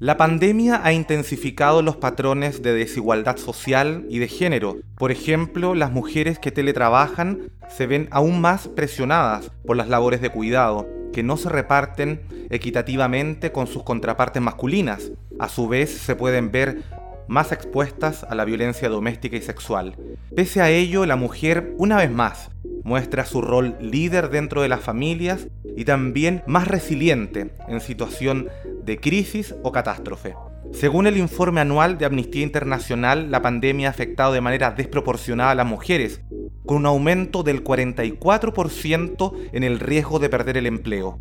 [0.00, 4.78] La pandemia ha intensificado los patrones de desigualdad social y de género.
[4.96, 10.30] Por ejemplo, las mujeres que teletrabajan se ven aún más presionadas por las labores de
[10.30, 12.20] cuidado, que no se reparten
[12.50, 15.12] equitativamente con sus contrapartes masculinas.
[15.38, 16.82] A su vez, se pueden ver
[17.28, 19.96] más expuestas a la violencia doméstica y sexual.
[20.34, 22.50] Pese a ello, la mujer, una vez más,
[22.84, 28.48] muestra su rol líder dentro de las familias y también más resiliente en situación
[28.84, 30.34] de crisis o catástrofe.
[30.72, 35.54] Según el informe anual de Amnistía Internacional, la pandemia ha afectado de manera desproporcionada a
[35.54, 36.22] las mujeres,
[36.64, 41.18] con un aumento del 44% en el riesgo de perder el empleo.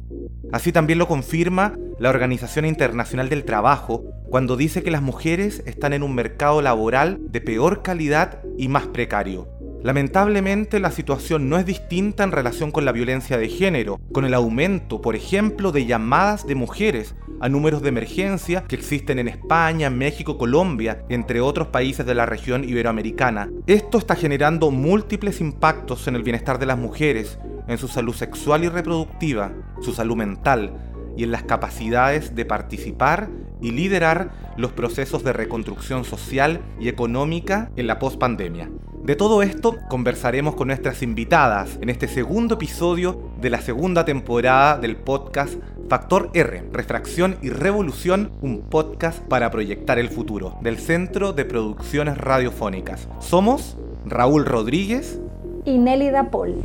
[0.52, 5.94] Así también lo confirma la Organización Internacional del Trabajo cuando dice que las mujeres están
[5.94, 9.61] en un mercado laboral de peor calidad y más precario.
[9.84, 14.36] Lamentablemente la situación no es distinta en relación con la violencia de género, con el
[14.36, 19.90] aumento, por ejemplo, de llamadas de mujeres a números de emergencia que existen en España,
[19.90, 23.50] México, Colombia, entre otros países de la región iberoamericana.
[23.66, 28.64] Esto está generando múltiples impactos en el bienestar de las mujeres, en su salud sexual
[28.64, 30.74] y reproductiva, su salud mental
[31.18, 33.30] y en las capacidades de participar
[33.62, 38.70] y liderar los procesos de reconstrucción social y económica en la pospandemia.
[39.12, 44.78] De todo esto conversaremos con nuestras invitadas en este segundo episodio de la segunda temporada
[44.78, 45.56] del podcast
[45.90, 52.18] Factor R, Refracción y Revolución, un podcast para proyectar el futuro del Centro de Producciones
[52.18, 53.10] Radiofónicas.
[53.20, 55.20] Somos Raúl Rodríguez
[55.66, 56.64] y Nélida Paul.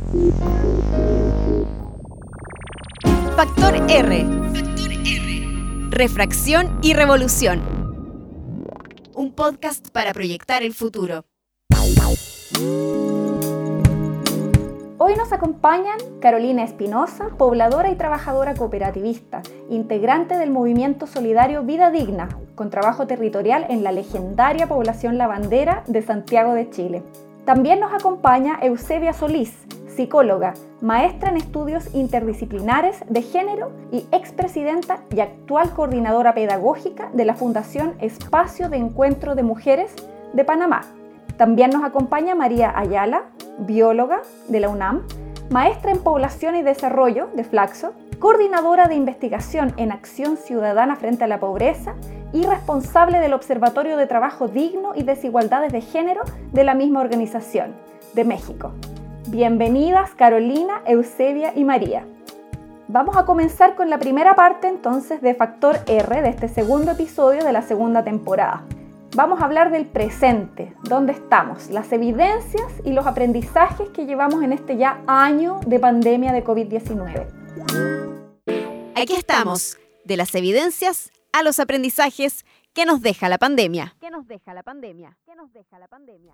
[3.35, 4.25] Factor R.
[5.89, 7.61] Refracción y Revolución.
[9.13, 11.25] Un podcast para proyectar el futuro.
[14.99, 22.29] Hoy nos acompañan Carolina Espinosa, pobladora y trabajadora cooperativista, integrante del movimiento solidario Vida Digna,
[22.55, 27.03] con trabajo territorial en la legendaria población lavandera de Santiago de Chile.
[27.45, 29.53] También nos acompaña Eusebia Solís,
[29.87, 37.35] psicóloga, maestra en estudios interdisciplinares de género y expresidenta y actual coordinadora pedagógica de la
[37.35, 39.93] Fundación Espacio de Encuentro de Mujeres
[40.33, 40.81] de Panamá,
[41.37, 43.25] también nos acompaña María Ayala,
[43.59, 45.03] bióloga de la UNAM,
[45.51, 51.27] maestra en población y desarrollo de Flaxo, coordinadora de investigación en acción ciudadana frente a
[51.27, 51.93] la pobreza
[52.33, 56.21] y responsable del Observatorio de Trabajo Digno y Desigualdades de Género
[56.51, 57.75] de la misma organización,
[58.15, 58.71] de México.
[59.27, 62.03] Bienvenidas Carolina, Eusebia y María.
[62.87, 67.43] Vamos a comenzar con la primera parte entonces de Factor R de este segundo episodio
[67.43, 68.63] de la segunda temporada
[69.15, 74.53] vamos a hablar del presente, dónde estamos, las evidencias y los aprendizajes que llevamos en
[74.53, 77.27] este ya año de pandemia de COVID-19.
[78.95, 83.95] Aquí estamos, de las evidencias a los aprendizajes que nos deja la pandemia.
[83.99, 85.17] ¿Qué nos deja la pandemia?
[85.25, 86.33] ¿Qué nos deja la pandemia?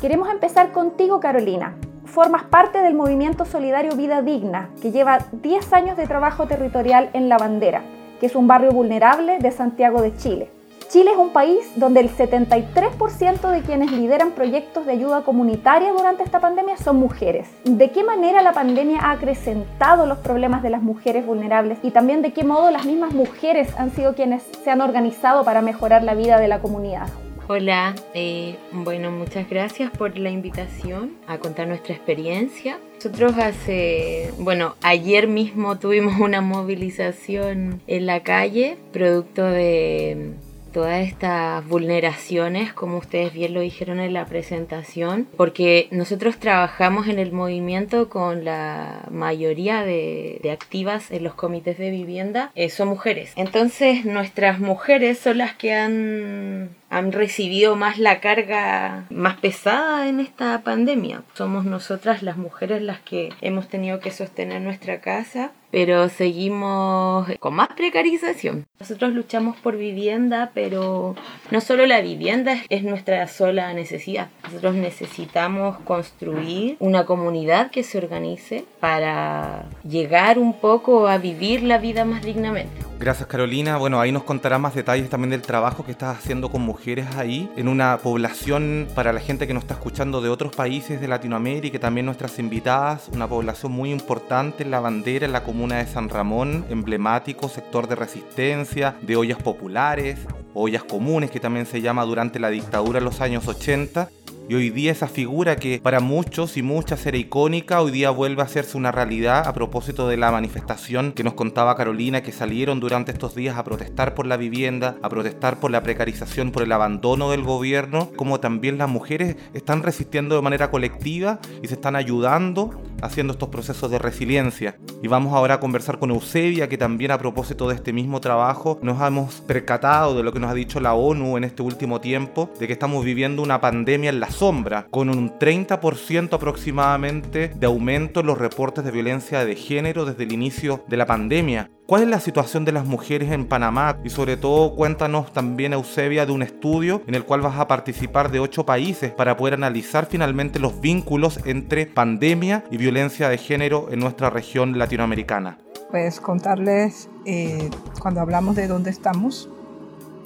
[0.00, 1.76] Queremos empezar contigo, Carolina.
[2.04, 7.28] Formas parte del movimiento solidario Vida Digna, que lleva 10 años de trabajo territorial en
[7.28, 7.82] La Bandera,
[8.18, 10.50] que es un barrio vulnerable de Santiago de Chile.
[10.92, 16.22] Chile es un país donde el 73% de quienes lideran proyectos de ayuda comunitaria durante
[16.22, 17.48] esta pandemia son mujeres.
[17.64, 22.20] ¿De qué manera la pandemia ha acrecentado los problemas de las mujeres vulnerables y también
[22.20, 26.12] de qué modo las mismas mujeres han sido quienes se han organizado para mejorar la
[26.12, 27.08] vida de la comunidad?
[27.48, 32.76] Hola, eh, bueno, muchas gracias por la invitación a contar nuestra experiencia.
[32.96, 40.34] Nosotros hace, bueno, ayer mismo tuvimos una movilización en la calle, producto de
[40.72, 47.18] todas estas vulneraciones, como ustedes bien lo dijeron en la presentación, porque nosotros trabajamos en
[47.18, 53.32] el movimiento con la mayoría de, activas en los comités de vivienda, eh, son mujeres.
[53.36, 60.20] Entonces nuestras mujeres son las que han han recibido más la carga más pesada en
[60.20, 61.22] esta pandemia.
[61.32, 67.54] Somos nosotras las mujeres las que hemos tenido que sostener nuestra casa, pero seguimos con
[67.54, 68.66] más precarización.
[68.78, 71.16] Nosotros luchamos por vivienda, pero
[71.50, 74.28] no solo la vivienda es nuestra sola necesidad.
[74.44, 81.78] Nosotros necesitamos construir una comunidad que se organice para llegar un poco a vivir la
[81.78, 82.92] vida más dignamente.
[83.02, 83.78] Gracias Carolina.
[83.78, 87.50] Bueno, ahí nos contará más detalles también del trabajo que estás haciendo con mujeres ahí,
[87.56, 91.78] en una población para la gente que nos está escuchando de otros países de Latinoamérica
[91.78, 95.86] y también nuestras invitadas, una población muy importante en la bandera, en la comuna de
[95.86, 100.18] San Ramón, emblemático sector de resistencia, de ollas populares,
[100.54, 104.08] ollas comunes que también se llama durante la dictadura en los años 80
[104.48, 108.42] y hoy día esa figura que para muchos y muchas era icónica, hoy día vuelve
[108.42, 112.80] a hacerse una realidad a propósito de la manifestación que nos contaba Carolina, que salieron
[112.80, 116.72] durante estos días a protestar por la vivienda, a protestar por la precarización, por el
[116.72, 121.94] abandono del gobierno, como también las mujeres están resistiendo de manera colectiva y se están
[121.94, 124.76] ayudando haciendo estos procesos de resiliencia.
[125.02, 128.78] Y vamos ahora a conversar con Eusebia, que también a propósito de este mismo trabajo
[128.82, 132.50] nos hemos percatado de lo que nos ha dicho la ONU en este último tiempo,
[132.58, 138.20] de que estamos viviendo una pandemia en la sombra, con un 30% aproximadamente de aumento
[138.20, 141.70] en los reportes de violencia de género desde el inicio de la pandemia.
[141.92, 143.98] ¿Cuál es la situación de las mujeres en Panamá?
[144.02, 148.30] Y sobre todo cuéntanos también, Eusebia, de un estudio en el cual vas a participar
[148.30, 153.88] de ocho países para poder analizar finalmente los vínculos entre pandemia y violencia de género
[153.90, 155.58] en nuestra región latinoamericana.
[155.90, 157.68] Pues contarles, eh,
[158.00, 159.50] cuando hablamos de dónde estamos,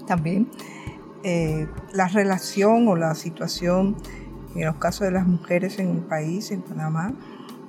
[0.06, 0.48] también
[1.24, 3.96] eh, la relación o la situación
[4.54, 7.12] en los casos de las mujeres en el país, en Panamá.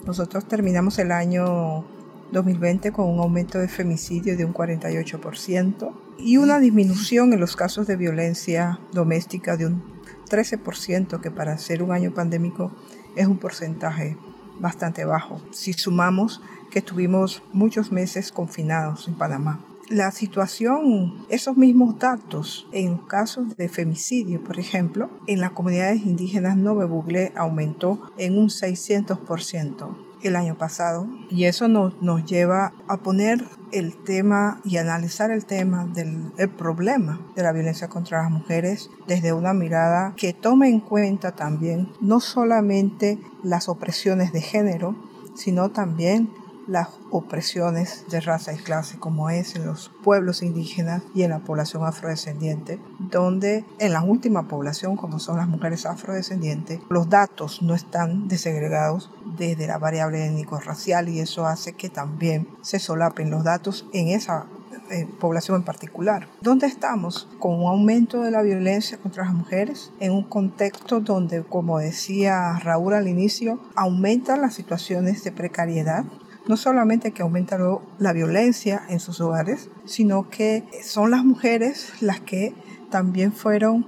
[0.05, 1.96] Nosotros terminamos el año
[2.31, 7.87] 2020 con un aumento de femicidio de un 48% y una disminución en los casos
[7.87, 9.83] de violencia doméstica de un
[10.29, 12.71] 13%, que para ser un año pandémico
[13.15, 14.17] es un porcentaje
[14.59, 16.41] bastante bajo, si sumamos
[16.71, 19.63] que estuvimos muchos meses confinados en Panamá.
[19.89, 26.57] La situación, esos mismos datos en casos de femicidio, por ejemplo, en las comunidades indígenas
[26.57, 32.97] no Buglé aumentó en un 600% el año pasado y eso nos, nos lleva a
[32.97, 38.31] poner el tema y analizar el tema del el problema de la violencia contra las
[38.31, 44.95] mujeres desde una mirada que tome en cuenta también no solamente las opresiones de género,
[45.35, 46.29] sino también
[46.67, 51.39] las opresiones de raza y clase como es en los pueblos indígenas y en la
[51.39, 57.73] población afrodescendiente, donde en la última población como son las mujeres afrodescendientes, los datos no
[57.73, 63.85] están desegregados desde la variable étnico-racial y eso hace que también se solapen los datos
[63.93, 64.47] en esa
[64.89, 66.29] eh, población en particular.
[66.39, 67.27] ¿Dónde estamos?
[67.39, 72.57] Con un aumento de la violencia contra las mujeres en un contexto donde, como decía
[72.59, 76.05] Raúl al inicio, aumentan las situaciones de precariedad,
[76.47, 77.57] no solamente que aumenta
[77.99, 82.53] la violencia en sus hogares, sino que son las mujeres las que
[82.89, 83.85] también fueron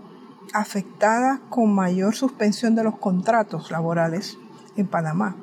[0.54, 4.38] afectadas con mayor suspensión de los contratos laborales
[4.76, 5.36] en Panamá.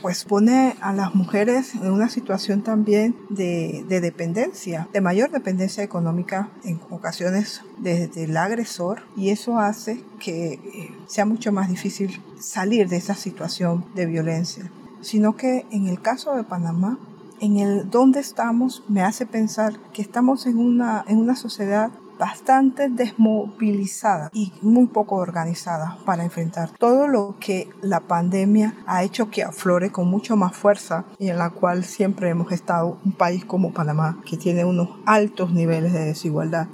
[0.00, 6.48] Pues pone a las mujeres en una situación también de, dependencia, de mayor dependencia económica
[6.64, 12.88] en ocasiones desde el agresor y eso hace que eh, sea mucho más difícil salir
[12.88, 16.98] de esa situación de violencia sino que en el caso de Panamá,
[17.40, 22.88] en el dónde estamos me hace pensar que estamos en una, en una sociedad bastante
[22.88, 29.42] desmovilizada y muy poco organizada para enfrentar todo lo que la pandemia ha hecho que
[29.42, 33.72] aflore con mucho más fuerza y en la cual siempre hemos estado un país como
[33.72, 36.68] Panamá que tiene unos altos niveles de desigualdad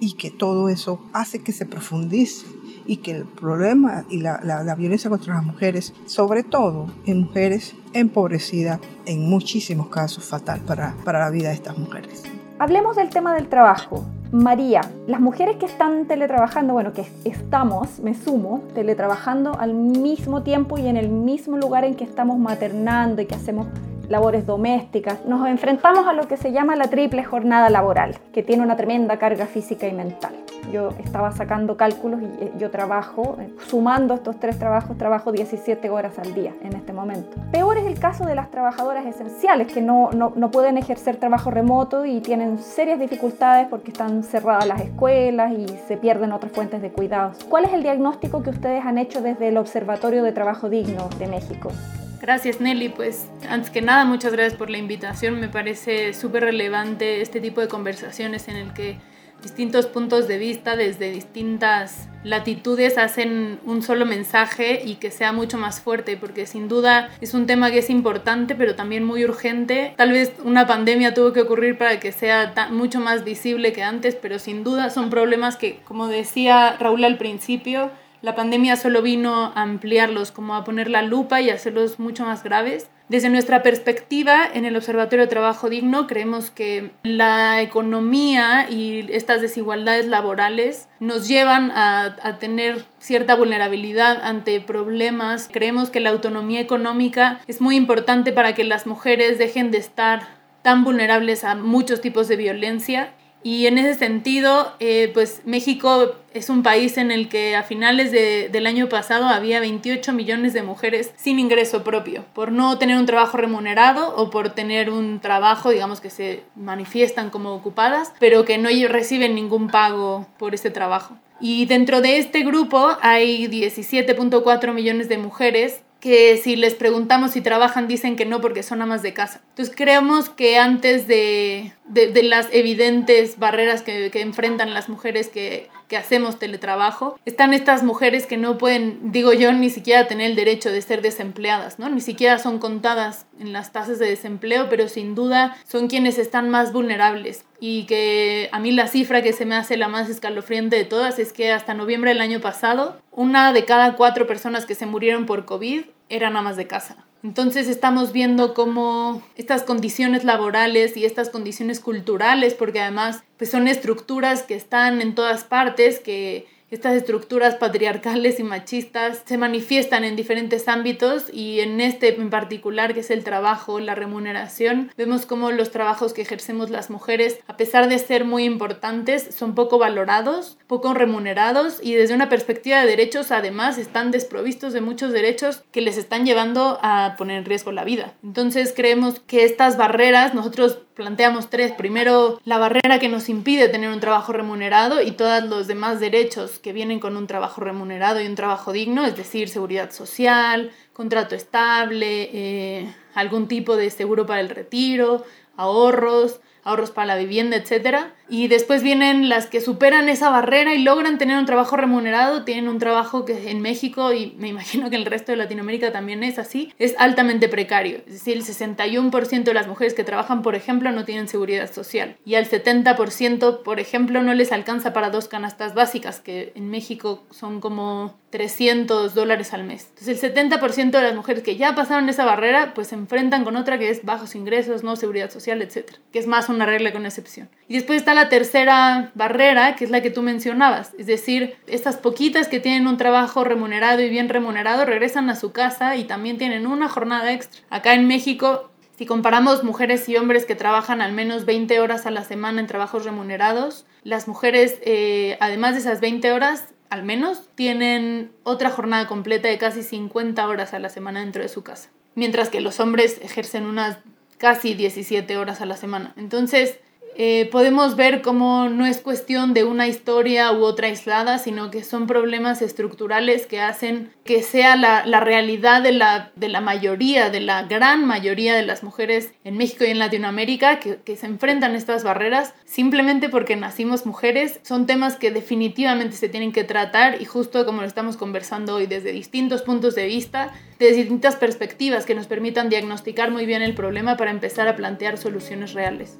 [0.00, 2.46] y que todo eso hace que se profundice
[2.88, 7.76] y que el problema y la, la, violencia contra las mujeres, sobre todo en mujeres
[7.92, 12.24] empobrecidas, en muchísimos casos fatal para, para la vida de estas mujeres.
[12.58, 14.04] Hablemos del tema del trabajo.
[14.32, 20.78] María, las mujeres que están teletrabajando, bueno, que estamos, me sumo, teletrabajando al mismo tiempo
[20.78, 23.68] y en el mismo lugar en que estamos maternando y que hacemos
[24.08, 28.62] labores domésticas, nos enfrentamos a lo que se llama la triple jornada laboral, que tiene
[28.62, 30.32] una tremenda carga física y mental.
[30.72, 35.88] Yo estaba sacando cálculos y eh, yo trabajo, eh, sumando estos tres trabajos, trabajo 17
[35.88, 37.36] horas al día en este momento.
[37.52, 41.50] Peor es el caso de las trabajadoras esenciales que no, no, no pueden ejercer trabajo
[41.50, 46.82] remoto y tienen serias dificultades porque están cerradas las escuelas y se pierden otras fuentes
[46.82, 47.44] de cuidados.
[47.48, 51.28] ¿Cuál es el diagnóstico que ustedes han hecho desde el Observatorio de Trabajo Digno de
[51.28, 51.70] México?
[52.20, 57.20] Gracias Nelly, pues antes que nada muchas gracias por la invitación, me parece súper relevante
[57.20, 58.98] este tipo de conversaciones en el que
[59.42, 65.58] distintos puntos de vista desde distintas latitudes hacen un solo mensaje y que sea mucho
[65.58, 69.94] más fuerte, porque sin duda es un tema que es importante, pero también muy urgente.
[69.96, 74.16] Tal vez una pandemia tuvo que ocurrir para que sea mucho más visible que antes,
[74.16, 79.52] pero sin duda son problemas que, como decía Raúl al principio, la pandemia solo vino
[79.54, 82.90] a ampliarlos, como a poner la lupa y hacerlos mucho más graves.
[83.08, 89.40] Desde nuestra perspectiva, en el Observatorio de Trabajo Digno, creemos que la economía y estas
[89.40, 95.48] desigualdades laborales nos llevan a, a, tener cierta vulnerabilidad ante problemas.
[95.50, 100.28] Creemos que la autonomía económica es muy importante para que las mujeres dejen de estar
[100.60, 106.50] tan vulnerables a muchos tipos de violencia Y en ese sentido, eh, pues México es
[106.50, 111.12] un país en el que a finales del año pasado había 28 millones de mujeres
[111.16, 116.00] sin ingreso propio, por no tener un trabajo remunerado o por tener un trabajo, digamos,
[116.00, 121.16] que se manifiestan como ocupadas, pero que no reciben ningún pago por ese trabajo.
[121.40, 127.40] Y dentro de este grupo hay 17.4 millones de mujeres que si les preguntamos si
[127.40, 129.40] trabajan dicen que no porque son amas de casa.
[129.50, 135.68] Entonces creemos que antes de, de, las evidentes barreras que, que, enfrentan las mujeres que,
[135.88, 140.36] que hacemos teletrabajo, están estas mujeres que no pueden, digo yo, ni siquiera tener el
[140.36, 141.88] derecho de ser desempleadas, ¿no?
[141.88, 146.50] Ni siquiera son contadas en las tasas de desempleo, pero sin duda son quienes están
[146.50, 147.44] más vulnerables.
[147.60, 151.18] Y que a mí la cifra que se me hace la más escalofriante de todas
[151.18, 155.26] es que hasta noviembre del año pasado, una de cada cuatro personas que se murieron
[155.26, 157.07] por COVID eran amas de casa.
[157.22, 163.66] Entonces estamos viendo cómo estas condiciones laborales y estas condiciones culturales, porque además pues son
[163.66, 170.16] estructuras que están en todas partes, que estas estructuras patriarcales y machistas se manifiestan en
[170.16, 175.50] diferentes ámbitos y en este en particular que es el trabajo, la remuneración, vemos cómo
[175.50, 180.58] los trabajos que ejercemos las mujeres, a pesar de ser muy importantes, son poco valorados,
[180.66, 185.80] poco remunerados y desde una perspectiva de derechos además están desprovistos de muchos derechos que
[185.80, 188.14] les están llevando a poner en riesgo la vida.
[188.22, 191.70] Entonces creemos que estas barreras nosotros planteamos tres.
[191.70, 196.58] Primero, la barrera que nos impide tener un trabajo remunerado y todos los demás derechos
[196.58, 201.36] que vienen con un trabajo remunerado y un trabajo digno, es decir, seguridad social, contrato
[201.36, 205.24] estable, eh, algún tipo de seguro para el retiro,
[205.56, 210.82] ahorros, ahorros para la vivienda, etcétera y después vienen las que superan esa barrera y
[210.82, 214.96] logran tener un trabajo remunerado, tienen un trabajo que en México y me imagino que
[214.96, 217.98] en el resto de Latinoamérica también es así, es altamente precario.
[218.06, 222.16] Es decir, el 61% de las mujeres que trabajan, por ejemplo, no tienen seguridad social
[222.24, 227.24] y al 70%, por ejemplo, no les alcanza para dos canastas básicas, que en México
[227.30, 229.86] son como 300 dólares al mes.
[229.90, 233.56] Entonces el 70% de las mujeres que ya pasaron esa barrera, pues se enfrentan con
[233.56, 235.92] otra que es bajos ingresos, no seguridad social, etc.
[236.12, 237.48] Que es más una regla con excepción.
[237.68, 240.92] Y después está la tercera barrera, que es la que tú mencionabas.
[240.98, 245.52] Es decir, estas poquitas que tienen un trabajo remunerado y bien remunerado regresan a su
[245.52, 247.62] casa y también tienen una jornada extra.
[247.70, 252.10] Acá en México, si comparamos mujeres y hombres que trabajan al menos 20 horas a
[252.10, 257.48] la semana en trabajos remunerados, las mujeres, eh, además de esas 20 horas, al menos,
[257.54, 261.90] tienen otra jornada completa de casi 50 horas a la semana dentro de su casa.
[262.16, 263.98] Mientras que los hombres ejercen unas
[264.38, 266.14] casi 17 horas a la semana.
[266.16, 266.78] Entonces,
[267.20, 271.82] eh, podemos ver cómo no es cuestión de una historia u otra aislada, sino que
[271.82, 277.28] son problemas estructurales que hacen que sea la, la realidad de la, de la, mayoría,
[277.28, 281.26] de la gran mayoría de las mujeres en México y en Latinoamérica que, que se
[281.26, 284.60] enfrentan a estas barreras simplemente porque nacimos mujeres.
[284.62, 288.86] Son temas que definitivamente se tienen que tratar y justo como lo estamos conversando hoy
[288.86, 293.74] desde distintos puntos de vista, desde distintas perspectivas que nos permitan diagnosticar muy bien el
[293.74, 296.16] problema para empezar a plantear soluciones reales.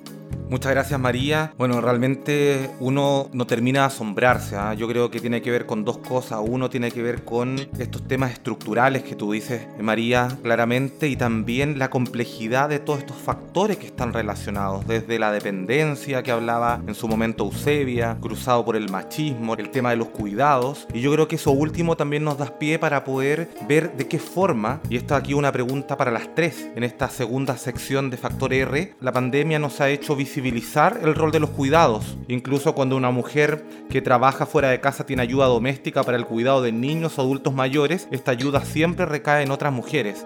[0.51, 1.53] Muchas gracias María.
[1.59, 4.57] Bueno, realmente uno no termina de asombrarse.
[4.57, 4.73] ¿ah?
[4.73, 6.41] Yo creo que tiene que ver con dos cosas.
[6.43, 11.79] Uno tiene que ver con estos temas estructurales que tú dices, María, claramente, y también
[11.79, 16.95] la complejidad de todos estos factores que están relacionados, desde la dependencia que hablaba en
[16.95, 20.87] su momento Eusebia, cruzado por el machismo, el tema de los cuidados.
[20.95, 24.19] Y yo creo que eso último también nos da pie para poder ver de qué
[24.19, 28.55] forma, y esto aquí una pregunta para las tres, en esta segunda sección de Factor
[28.55, 33.11] R, la pandemia nos ha hecho visible el rol de los cuidados, incluso cuando una
[33.11, 37.23] mujer que trabaja fuera de casa tiene ayuda doméstica para el cuidado de niños o
[37.23, 40.25] adultos mayores, esta ayuda siempre recae en otras mujeres.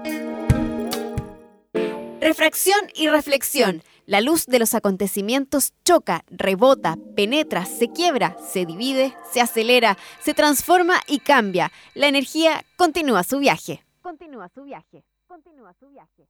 [2.20, 3.82] Refracción y reflexión.
[4.06, 10.34] La luz de los acontecimientos choca, rebota, penetra, se quiebra, se divide, se acelera, se
[10.34, 11.72] transforma y cambia.
[11.94, 13.84] La energía continúa su viaje.
[14.02, 15.04] Continúa su viaje.
[15.26, 16.28] Continúa su viaje.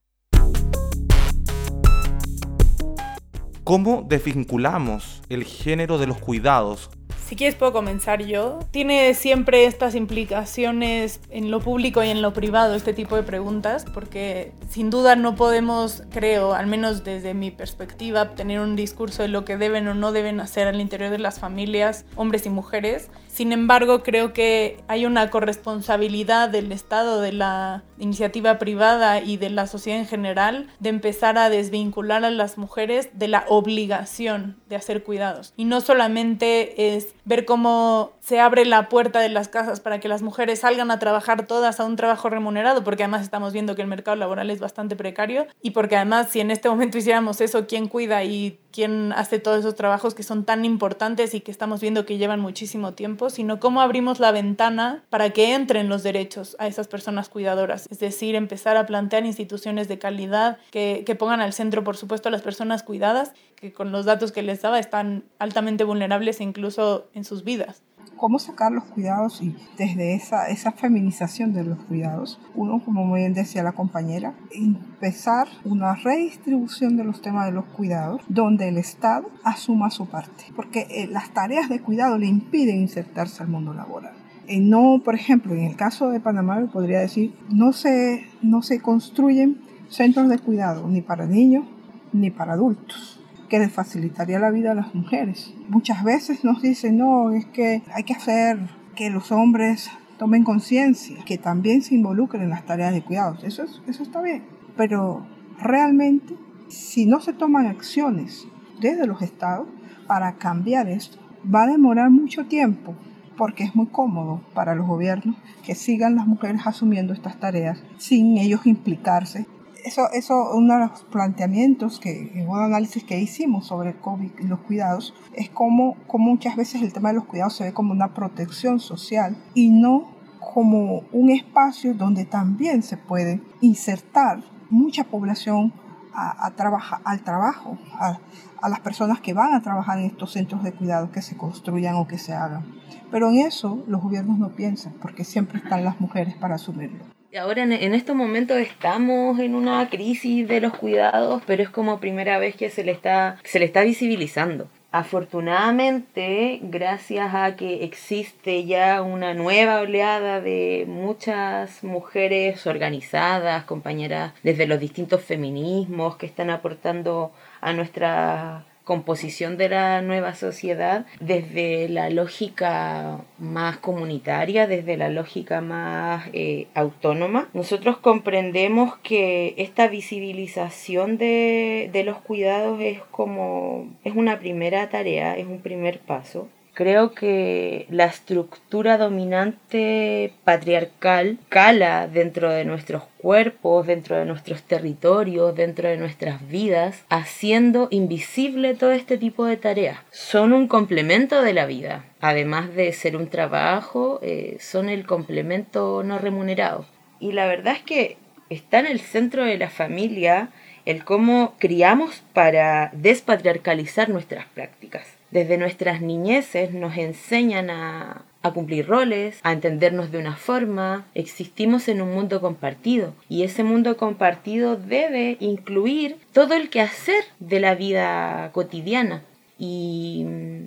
[3.64, 6.90] ¿Cómo desvinculamos el género de los cuidados
[7.26, 8.58] si quieres puedo comenzar yo.
[8.70, 13.84] Tiene siempre estas implicaciones en lo público y en lo privado, este tipo de preguntas,
[13.92, 19.28] porque sin duda no podemos, creo, al menos desde mi perspectiva, tener un discurso de
[19.28, 23.10] lo que deben o no deben hacer al interior de las familias, hombres y mujeres.
[23.28, 29.48] Sin embargo, creo que hay una corresponsabilidad del Estado, de la iniciativa privada y de
[29.48, 34.76] la sociedad en general de empezar a desvincular a las mujeres de la obligación de
[34.76, 35.54] hacer cuidados.
[35.56, 40.08] Y no solamente es ver cómo se abre la puerta de las casas para que
[40.08, 43.82] las mujeres salgan a trabajar todas a un trabajo remunerado, porque además estamos viendo que
[43.82, 47.66] el mercado laboral es bastante precario y porque además si en este momento hiciéramos eso,
[47.66, 51.80] ¿quién cuida y quién hace todos esos trabajos que son tan importantes y que estamos
[51.80, 56.56] viendo que llevan muchísimo tiempo, sino cómo abrimos la ventana para que entren los derechos
[56.58, 57.86] a esas personas cuidadoras.
[57.90, 62.28] Es decir, empezar a plantear instituciones de calidad que, que pongan al centro, por supuesto,
[62.28, 67.08] a las personas cuidadas, que con los datos que les daba están altamente vulnerables incluso
[67.14, 67.82] en sus vidas
[68.16, 73.20] cómo sacar los cuidados y desde esa, esa feminización de los cuidados, uno, como muy
[73.20, 78.78] bien decía la compañera, empezar una redistribución de los temas de los cuidados donde el
[78.78, 83.74] Estado asuma su parte, porque eh, las tareas de cuidado le impiden insertarse al mundo
[83.74, 84.14] laboral.
[84.46, 88.80] Eh, no, por ejemplo, en el caso de Panamá, podría decir, no se, no se
[88.80, 91.64] construyen centros de cuidado ni para niños
[92.12, 93.21] ni para adultos
[93.52, 95.52] que le facilitaría la vida a las mujeres.
[95.68, 98.58] Muchas veces nos dicen, no, es que hay que hacer
[98.94, 103.44] que los hombres tomen conciencia, que también se involucren en las tareas de cuidados.
[103.44, 104.42] Eso, eso está bien.
[104.74, 105.26] Pero
[105.60, 106.34] realmente,
[106.68, 108.46] si no se toman acciones
[108.80, 109.68] desde los estados
[110.06, 111.18] para cambiar esto,
[111.54, 112.94] va a demorar mucho tiempo
[113.36, 118.38] porque es muy cómodo para los gobiernos que sigan las mujeres asumiendo estas tareas sin
[118.38, 119.46] ellos implicarse
[119.84, 124.30] eso, eso, uno de los planteamientos que en un análisis que hicimos sobre el COVID
[124.40, 127.72] y los cuidados es como, como muchas veces el tema de los cuidados se ve
[127.72, 135.04] como una protección social y no como un espacio donde también se puede insertar mucha
[135.04, 135.72] población
[136.14, 138.18] a, a al trabajo, a,
[138.60, 141.94] a, las personas que van a trabajar en estos centros de cuidado que se construyan
[141.96, 142.64] o que se hagan.
[143.10, 147.04] Pero en eso los gobiernos no piensan, porque siempre están las mujeres para asumirlo.
[147.38, 151.98] Ahora en, en, estos momentos estamos en una crisis de los cuidados, pero es como
[151.98, 154.68] primera vez que se le está, se le está visibilizando.
[154.90, 164.66] Afortunadamente, gracias a que existe ya una nueva oleada de muchas mujeres organizadas, compañeras desde
[164.66, 172.10] los distintos feminismos que están aportando a nuestra composición de la nueva sociedad desde la
[172.10, 177.48] lógica más comunitaria, desde la lógica más eh, autónoma.
[177.54, 185.36] Nosotros comprendemos que esta visibilización de, de los cuidados es como es una primera tarea,
[185.36, 193.86] es un primer paso Creo que la estructura dominante patriarcal cala dentro de nuestros cuerpos,
[193.86, 199.98] dentro de nuestros territorios, dentro de nuestras vidas, haciendo invisible todo este tipo de tareas.
[200.12, 202.06] Son un complemento de la vida.
[202.22, 206.86] Además de ser un trabajo, eh, son el complemento no remunerado.
[207.20, 208.16] Y la verdad es que
[208.48, 210.48] está en el centro de la familia
[210.86, 218.22] el cómo criamos para despatriarcalizar nuestras prácticas desde nuestras niñeces nos enseñan a,
[218.54, 221.06] cumplir roles, a entendernos de una forma.
[221.14, 227.60] Existimos en un mundo compartido y ese mundo compartido debe incluir todo el quehacer de
[227.60, 229.22] la vida cotidiana.
[229.58, 230.24] Y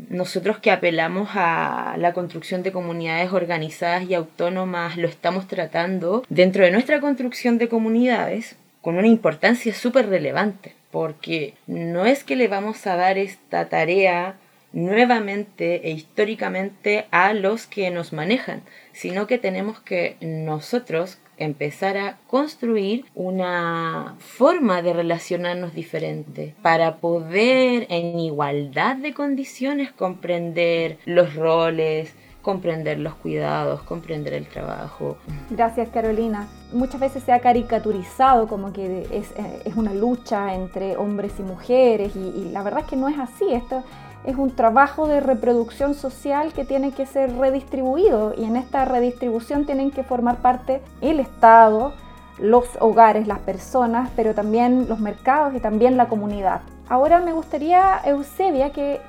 [0.09, 6.63] nosotros que apelamos a la construcción de comunidades organizadas y autónomas lo estamos tratando dentro
[6.63, 12.47] de nuestra construcción de comunidades con una importancia súper relevante, porque no es que le
[12.47, 14.35] vamos a dar esta tarea
[14.75, 18.61] nuevamente e históricamente a los que nos manejan,
[18.91, 27.87] sino que tenemos que nosotros empezar a construir una forma de relacionarnos diferente para poder
[27.89, 35.17] en igualdad de condiciones comprender los roles, comprender los cuidados, comprender el trabajo.
[35.49, 36.47] Gracias Carolina.
[36.73, 42.15] Muchas veces se ha caricaturizado como que es, eh, una lucha entre hombres y mujeres
[42.15, 43.45] y, y, la verdad es que no es así.
[43.51, 43.83] Esto
[44.25, 49.65] es un trabajo de reproducción social que tiene que ser redistribuido y en esta redistribución
[49.65, 51.93] tienen que formar parte el Estado,
[52.39, 56.61] los hogares, las personas, pero también los mercados y también la comunidad.
[56.87, 59.01] Ahora me gustaría, Eusebia, que,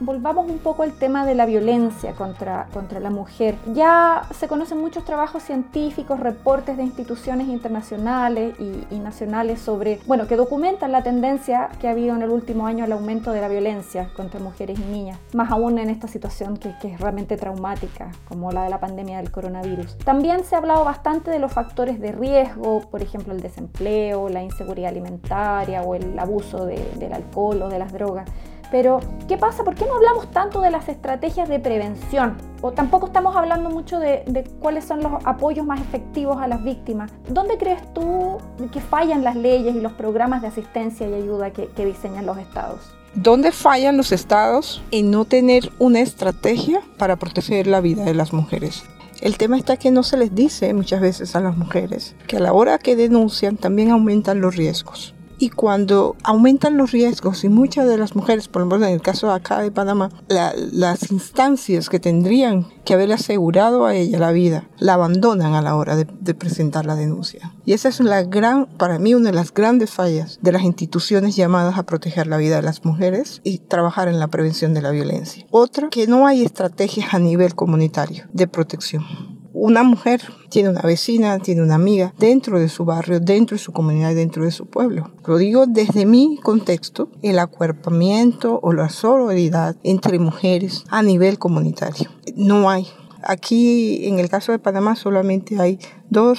[0.00, 3.56] volvamos un poco al tema de la violencia contra, contra la mujer.
[3.74, 10.36] Ya se conocen muchos trabajos científicos, reportes de instituciones internacionales y, nacionales sobre, bueno, que
[10.36, 14.10] documentan la tendencia que ha habido en el último año al aumento de la violencia
[14.16, 18.64] contra mujeres y niñas, más aún en esta situación que, es realmente traumática, como la
[18.64, 19.98] de la pandemia del coronavirus.
[19.98, 24.42] También se ha hablado bastante de los factores de riesgo, por ejemplo, el desempleo, la
[24.42, 28.28] inseguridad alimentaria o el abuso de, de la alcohol o de las drogas.
[28.70, 29.64] Pero, ¿qué pasa?
[29.64, 32.36] ¿Por qué no hablamos tanto de las estrategias de prevención?
[32.60, 37.10] O tampoco estamos hablando mucho de, cuáles son los apoyos más efectivos a las víctimas.
[37.28, 38.38] ¿Dónde crees tú
[38.70, 42.36] que fallan las leyes y los programas de asistencia y ayuda que, que diseñan los
[42.36, 42.80] estados?
[43.14, 48.34] ¿Dónde fallan los estados en no tener una estrategia para proteger la vida de las
[48.34, 48.84] mujeres?
[49.22, 52.40] El tema está que no se les dice muchas veces a las mujeres que a
[52.40, 57.86] la hora que denuncian también aumentan los riesgos Y cuando aumentan los riesgos y muchas
[57.86, 62.66] de las mujeres, por ejemplo en el caso acá de Panamá, las instancias que tendrían
[62.84, 66.86] que haberle asegurado a ella la vida, la abandonan a la hora de, de presentar
[66.86, 67.54] la denuncia.
[67.64, 71.36] Y esa es la gran, para mí, una de las grandes fallas de las instituciones
[71.36, 74.90] llamadas a proteger la vida de las mujeres y trabajar en la prevención de la
[74.90, 75.46] violencia.
[75.50, 81.38] Otra, que no hay estrategias a nivel comunitario de protección una mujer tiene una vecina,
[81.40, 85.10] tiene una amiga dentro de su barrio, dentro de su comunidad, dentro de su pueblo.
[85.26, 92.08] Lo digo desde mi contexto, el acuerpamiento o la sororidad entre mujeres a nivel comunitario.
[92.36, 92.86] No hay.
[93.22, 96.38] Aquí, en el caso de Panamá, solamente hay dos,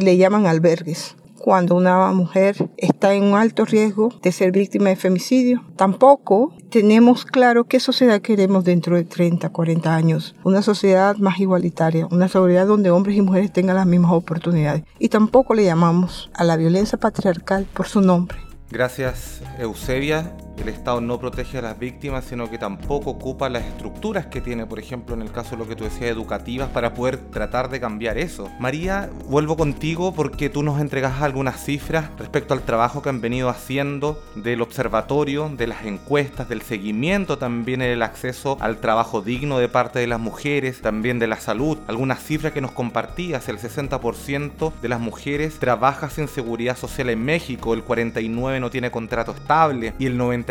[0.00, 4.96] le llaman albergues cuando una mujer está en un alto riesgo de ser víctima de
[4.96, 5.64] femicidio.
[5.76, 10.36] Tampoco tenemos claro qué sociedad queremos dentro de 30, 40 años.
[10.44, 14.84] Una sociedad más igualitaria, una sociedad donde hombres y mujeres tengan las mismas oportunidades.
[15.00, 18.38] Y tampoco le llamamos a la violencia patriarcal por su nombre.
[18.70, 24.26] Gracias, Eusebia el Estado no protege a las víctimas, sino que tampoco ocupa las estructuras
[24.26, 27.18] que tiene, por ejemplo, en el caso de lo que tú decías, educativas, para poder
[27.18, 28.50] tratar de cambiar eso.
[28.60, 33.48] María, vuelvo contigo porque tú nos entregas algunas cifras respecto al trabajo que han venido
[33.48, 39.68] haciendo del observatorio, de las encuestas, del seguimiento también el acceso al trabajo digno de
[39.68, 41.78] parte de las mujeres, también de la salud.
[41.86, 47.24] Algunas cifras que nos compartías, el 60% de las mujeres trabaja sin seguridad social en
[47.24, 50.41] México, el 49% no tiene contrato estable y el 90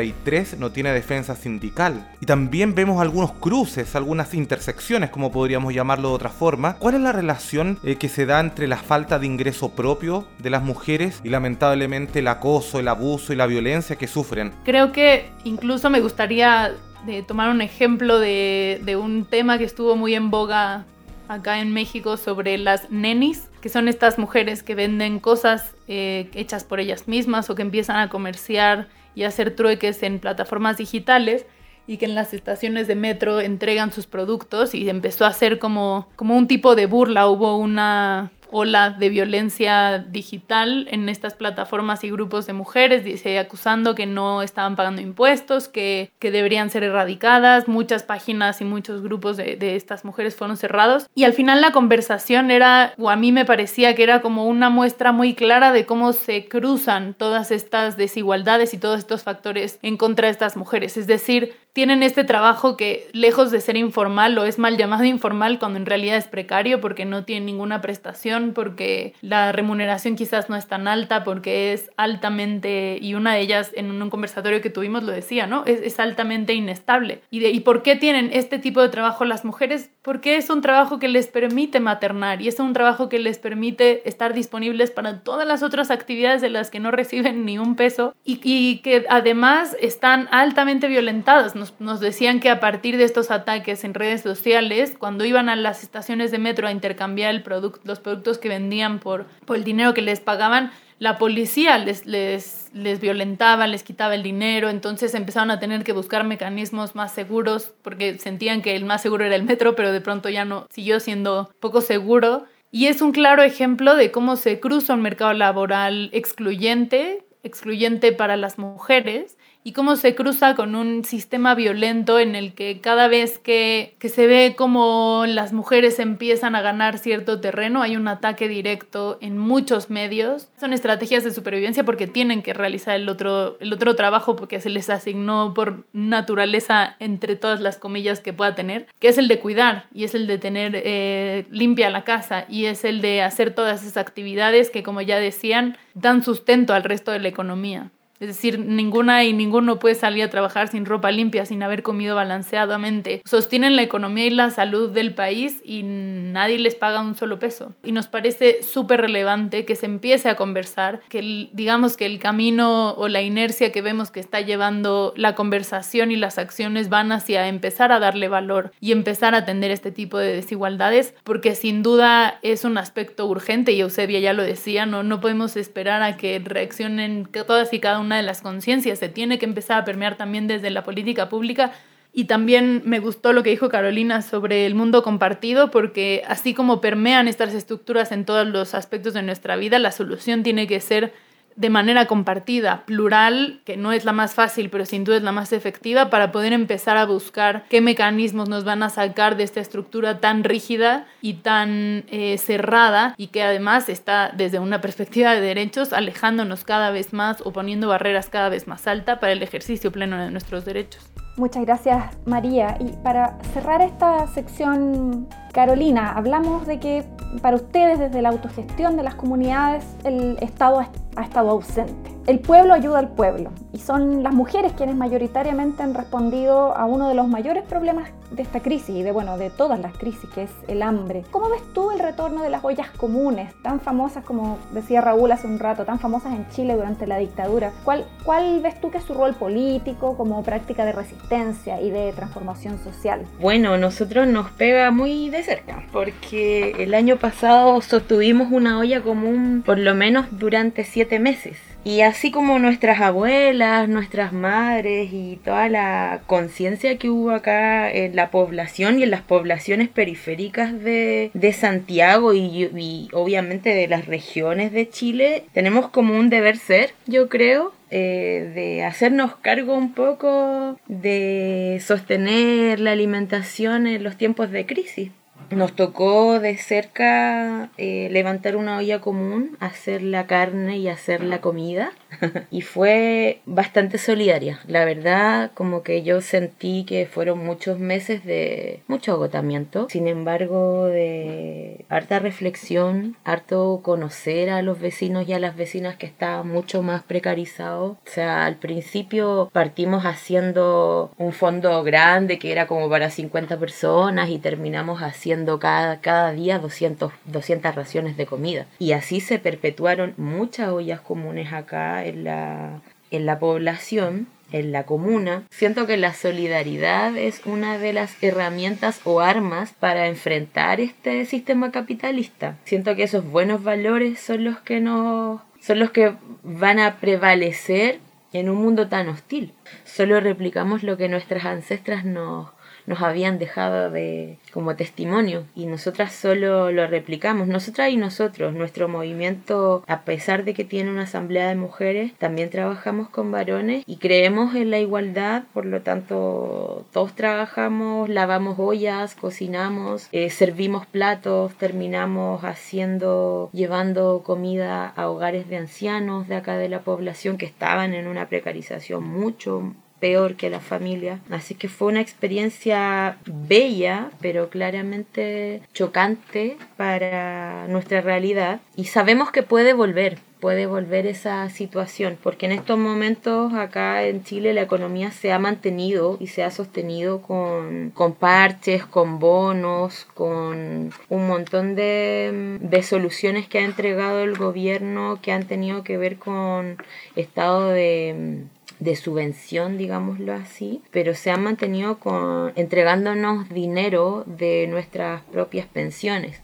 [0.57, 2.07] no tiene defensa sindical.
[2.19, 6.77] Y también vemos algunos cruces, algunas intersecciones, como podríamos llamarlo de otra forma.
[6.77, 10.49] ¿Cuál es la relación eh, que se da entre la falta de ingreso propio de
[10.49, 14.51] las mujeres y lamentablemente el acoso, el abuso y la violencia que sufren?
[14.63, 16.71] Creo que incluso me gustaría
[17.07, 20.85] eh, tomar un ejemplo de, un tema que estuvo muy en boga
[21.27, 26.63] acá en México sobre las nenis, que son estas mujeres que venden cosas eh, hechas
[26.63, 31.45] por ellas mismas o que empiezan a comerciar y hacer trueques en plataformas digitales
[31.87, 36.07] y que en las estaciones de metro entregan sus productos y empezó a ser como,
[36.15, 37.27] como un tipo de burla.
[37.27, 43.95] Hubo una, ola de violencia digital en estas plataformas y grupos de mujeres, dice, acusando
[43.95, 47.67] que no estaban pagando impuestos, que, que deberían ser erradicadas.
[47.67, 51.07] Muchas páginas y muchos grupos de, de, estas mujeres fueron cerrados.
[51.15, 54.69] Y al final la conversación era, o a mí me parecía que era como una
[54.69, 59.97] muestra muy clara de cómo se cruzan todas estas desigualdades y todos estos factores en
[59.97, 60.97] contra de estas mujeres.
[60.97, 65.59] Es decir, tienen este trabajo que lejos de ser informal o es mal llamado informal
[65.59, 70.55] cuando en realidad es precario porque no tiene ninguna prestación, porque la remuneración quizás no
[70.55, 75.03] es tan alta, porque es altamente, y una de ellas en un conversatorio que tuvimos
[75.03, 75.63] lo decía, ¿no?
[75.65, 77.21] Es, es altamente inestable.
[77.29, 79.91] ¿Y, de, ¿Y por qué tienen este tipo de trabajo las mujeres?
[80.01, 84.07] Porque es un trabajo que les permite maternar y es un trabajo que les permite
[84.09, 88.15] estar disponibles para todas las otras actividades de las que no reciben ni un peso
[88.25, 91.11] y, y que además están altamente violentadas
[91.55, 95.83] nos, decían que a partir de estos ataques en redes sociales, cuando iban a las
[95.83, 97.43] estaciones de metro a intercambiar el
[97.83, 102.69] los productos que vendían por, por el dinero que les pagaban, la policía les, les,
[102.73, 107.73] les violentaba, les quitaba el dinero, entonces empezaron a tener que buscar mecanismos más seguros
[107.81, 110.99] porque sentían que el más seguro era el metro, pero de pronto ya no siguió
[110.99, 112.45] siendo poco seguro.
[112.69, 118.37] Y es un claro ejemplo de cómo se cruza un mercado laboral excluyente, excluyente para
[118.37, 123.37] las mujeres, y cómo se cruza con un sistema violento en el que cada vez
[123.37, 128.47] que, que, se ve como las mujeres empiezan a ganar cierto terreno, hay un ataque
[128.47, 130.47] directo en muchos medios.
[130.59, 134.69] Son estrategias de supervivencia porque tienen que realizar el otro, el otro trabajo porque se
[134.69, 139.39] les asignó por naturaleza entre todas las comillas que pueda tener, que es el de
[139.39, 143.53] cuidar y es el de tener eh, limpia la casa y es el de hacer
[143.53, 147.91] todas esas actividades que como ya decían dan sustento al resto de la economía.
[148.21, 152.15] Es decir, ninguna y ninguno puede salir a trabajar sin ropa limpia, sin haber comido
[152.15, 153.23] balanceadamente.
[153.25, 157.73] Sostienen la economía y la salud del país y nadie les paga un solo peso.
[157.83, 162.91] Y nos parece súper relevante que se empiece a conversar, que digamos que el camino
[162.91, 167.47] o la inercia que vemos que está llevando la conversación y las acciones van hacia
[167.47, 172.37] empezar a darle valor y empezar a atender este tipo de desigualdades, porque sin duda
[172.43, 176.37] es un aspecto urgente y Eusebia ya lo decía, no, no podemos esperar a que
[176.37, 180.47] reaccionen todas y cada una de las conciencias, se tiene que empezar a permear también
[180.47, 181.73] desde la política pública.
[182.13, 186.81] Y también me gustó lo que dijo Carolina sobre el mundo compartido, porque así como
[186.81, 191.13] permean estas estructuras en todos los aspectos de nuestra vida, la solución tiene que ser
[191.55, 195.31] de manera compartida, plural, que no es la más fácil, pero sin duda es la
[195.31, 199.59] más efectiva para poder empezar a buscar qué mecanismos nos van a sacar de esta
[199.59, 205.41] estructura tan rígida y tan eh, cerrada y que además está desde una perspectiva de
[205.41, 209.91] derechos alejándonos cada vez más o poniendo barreras cada vez más altas para el ejercicio
[209.91, 211.11] pleno de nuestros derechos.
[211.37, 212.77] Muchas gracias María.
[212.79, 217.05] Y para cerrar esta sección, Carolina, hablamos de que
[217.41, 220.83] para ustedes desde la autogestión de las comunidades el Estado ha
[221.19, 222.11] estado ausente.
[222.27, 227.09] El pueblo ayuda al pueblo y son las mujeres quienes mayoritariamente han respondido a uno
[227.09, 230.43] de los mayores problemas de esta crisis y de bueno, de todas las crisis que
[230.43, 231.23] es el hambre.
[231.31, 235.47] ¿Cómo ves tú el retorno de las ollas comunes, tan famosas como decía Raúl hace
[235.47, 237.71] un rato, tan famosas en Chile durante la dictadura?
[237.83, 242.13] ¿Cuál, cuál ves tú que es su rol político como práctica de resistencia y de
[242.13, 243.25] transformación social?
[243.39, 249.63] Bueno, nosotros nos pega muy de cerca porque el año pasado sostuvimos una olla común
[249.65, 251.57] por lo menos durante siete meses.
[251.83, 258.15] Y así como nuestras abuelas, nuestras madres y toda la conciencia que hubo acá en
[258.15, 264.71] la población y en las poblaciones periféricas de, Santiago y, y, obviamente de las regiones
[264.71, 270.79] de Chile, tenemos como un deber ser, yo creo, eh, de hacernos cargo un poco
[270.87, 275.11] de sostener la alimentación en los tiempos de crisis
[275.55, 281.41] nos tocó de cerca eh, levantar una olla común, hacer la carne y hacer la
[281.41, 281.91] comida.
[282.51, 284.59] y fue bastante solidaria.
[284.67, 289.87] La verdad, como que yo sentí que fueron muchos meses de mucho agotamiento.
[289.89, 296.05] Sin embargo, de harta reflexión, harto conocer a los vecinos y a las vecinas que
[296.05, 297.91] estaban mucho más precarizados.
[297.91, 304.29] O sea, al principio partimos haciendo un fondo grande que era como para 50 personas
[304.29, 308.65] y terminamos haciendo cada, cada día 200, 200 raciones de comida.
[308.79, 314.83] Y así se perpetuaron muchas ollas comunes acá en la, en la población en la
[314.83, 315.43] comuna.
[315.49, 321.71] Siento que la solidaridad es una de las herramientas o armas para enfrentar este sistema
[321.71, 322.57] capitalista.
[322.65, 327.99] Siento que esos buenos valores son los que nos son los que van a prevalecer
[328.33, 329.53] en un mundo tan hostil.
[329.85, 332.49] Solo replicamos lo que nuestras ancestras nos
[332.91, 338.89] nos habían dejado de como testimonio y nosotras solo lo replicamos, nosotras y nosotros, nuestro
[338.89, 343.95] movimiento a pesar de que tiene una asamblea de mujeres, también trabajamos con varones y
[343.95, 351.53] creemos en la igualdad, por lo tanto todos trabajamos, lavamos ollas, cocinamos, eh, servimos platos,
[351.53, 357.93] terminamos haciendo, llevando comida a hogares de ancianos de acá de la población que estaban
[357.93, 361.19] en una precarización mucho peor que la familia.
[361.29, 368.59] Así que fue una experiencia bella, pero claramente chocante para nuestra realidad.
[368.75, 374.23] Y sabemos que puede volver, puede volver esa situación, porque en estos momentos acá en
[374.23, 380.07] Chile la economía se ha mantenido y se ha sostenido con, con parches, con bonos,
[380.15, 385.97] con un montón de, de soluciones que ha entregado el gobierno que han tenido que
[385.97, 386.77] ver con
[387.15, 388.45] estado de
[388.81, 396.41] de subvención, digámoslo así, pero se han mantenido con, entregándonos dinero de nuestras propias pensiones,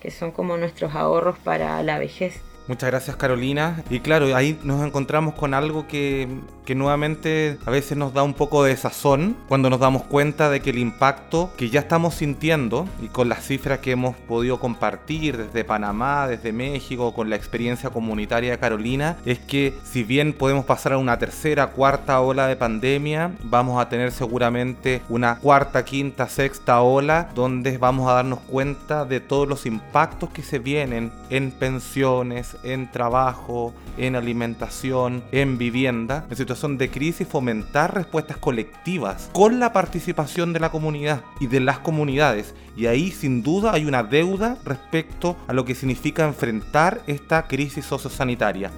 [0.00, 2.42] que son como nuestros ahorros para la vejez.
[2.68, 3.82] Muchas gracias Carolina.
[3.90, 6.28] Y claro, ahí nos encontramos con algo que,
[6.74, 10.70] nuevamente a veces nos da un poco de sazón cuando nos damos cuenta de que
[10.70, 15.62] el impacto que ya estamos sintiendo y con las cifras que hemos podido compartir desde
[15.62, 20.94] Panamá, desde México, con la experiencia comunitaria de Carolina, es que si bien podemos pasar
[20.94, 26.80] a una tercera, cuarta ola de pandemia, vamos a tener seguramente una cuarta, quinta, sexta
[26.80, 32.55] ola donde vamos a darnos cuenta de todos los impactos que se vienen en pensiones,
[32.64, 39.72] en trabajo, en alimentación, en vivienda, en situación de crisis, fomentar respuestas colectivas con la
[39.72, 42.54] participación de la comunidad y de las comunidades.
[42.76, 47.84] Y ahí sin duda hay una deuda respecto a lo que significa enfrentar esta crisis
[47.84, 48.70] sociosanitaria.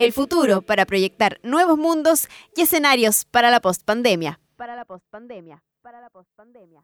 [0.00, 4.40] El futuro para proyectar nuevos mundos y escenarios para la postpandemia.
[4.56, 5.62] Para la postpandemia.
[5.82, 6.82] Para la postpandemia.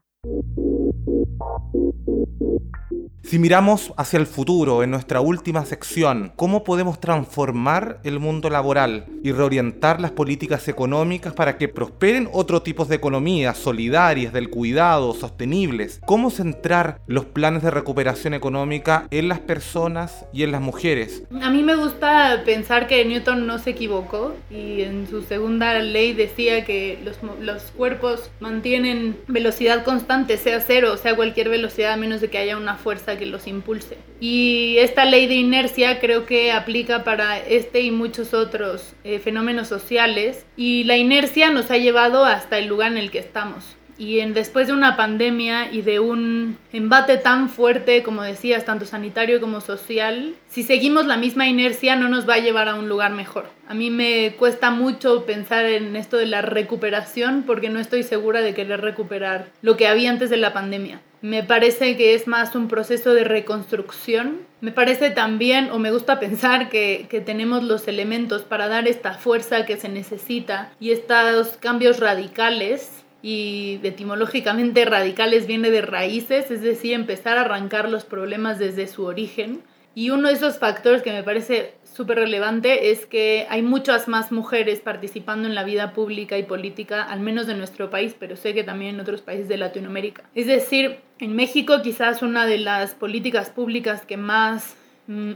[3.23, 9.05] Si miramos hacia el futuro, en nuestra última sección, ¿cómo podemos transformar el mundo laboral
[9.21, 15.13] y reorientar las políticas económicas para que prosperen otro tipos de economías solidarias, del cuidado,
[15.13, 15.99] sostenibles?
[16.05, 21.23] ¿Cómo centrar los planes de recuperación económica en las personas y en las mujeres?
[21.41, 26.13] A mí me gusta pensar que Newton no se equivocó y en su segunda ley
[26.13, 30.06] decía que los, los cuerpos mantienen tienen velocidad constante,
[30.37, 33.97] sea cero, sea cualquier velocidad, a menos de que haya una fuerza que los impulse.
[34.19, 39.67] Y esta ley de inercia creo que aplica para este y muchos otros eh, fenómenos
[39.67, 40.45] sociales.
[40.55, 43.75] Y la inercia nos ha llevado hasta el lugar en el que estamos.
[43.97, 49.41] Y después de una pandemia y de un embate tan fuerte, como decías, tanto sanitario
[49.41, 53.11] como social, si seguimos la misma inercia no nos va a llevar a un lugar
[53.11, 53.49] mejor.
[53.67, 58.41] A mí me cuesta mucho pensar en esto de la recuperación porque no estoy segura
[58.41, 61.01] de querer recuperar lo que había antes de la pandemia.
[61.21, 64.41] Me parece que es más un proceso de reconstrucción.
[64.61, 69.15] Me parece también, o me gusta pensar, que, que, tenemos los elementos para dar esta
[69.15, 76.61] fuerza que se necesita y estos cambios radicales y etimológicamente radicales viene de raíces, es
[76.61, 79.61] decir, empezar a arrancar los problemas desde su origen.
[79.95, 84.31] Y uno de esos factores que me parece súper relevante es que hay muchas más
[84.31, 88.53] mujeres participando en la vida pública y política, al menos de nuestro país, pero sé
[88.53, 90.23] que también en otros países de Latinoamérica.
[90.35, 94.77] Es decir, en México quizás una de las políticas públicas que más